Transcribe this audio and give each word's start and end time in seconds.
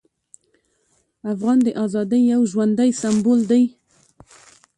افغان 1.33 1.57
د 1.63 1.67
ازادۍ 1.83 2.21
یو 2.33 2.41
ژوندی 2.51 2.89
سمبول 3.01 3.39
دی. 3.51 3.63